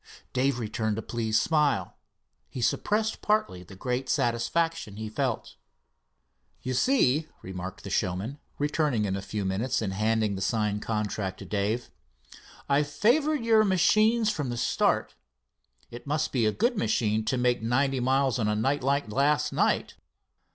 Dave 0.33 0.57
returned 0.57 0.97
a 0.97 1.03
pleased 1.03 1.39
smile. 1.43 1.95
He 2.49 2.59
suppressed 2.59 3.21
partly 3.21 3.61
the 3.61 3.75
great 3.75 4.09
satisfaction 4.09 4.95
he 4.97 5.09
felt. 5.09 5.57
"You 6.63 6.73
see," 6.73 7.27
remarked 7.43 7.83
the 7.83 7.91
showman, 7.91 8.39
returning 8.57 9.05
in 9.05 9.15
a 9.15 9.21
few 9.21 9.45
minutes 9.45 9.79
and 9.79 9.93
handing 9.93 10.33
the 10.33 10.41
signed 10.41 10.81
contract 10.81 11.37
to 11.37 11.45
Dave, 11.45 11.91
"I 12.67 12.81
favored 12.81 13.45
your 13.45 13.63
machines 13.63 14.31
from 14.31 14.49
the 14.49 14.57
start. 14.57 15.13
It 15.91 16.07
must 16.07 16.31
be 16.31 16.47
a 16.47 16.51
good 16.51 16.75
machine, 16.79 17.23
to 17.25 17.37
make 17.37 17.61
ninety 17.61 17.99
miles 17.99 18.39
on 18.39 18.47
a 18.47 18.55
night 18.55 18.81
like 18.81 19.07
last 19.11 19.53
night. 19.53 19.97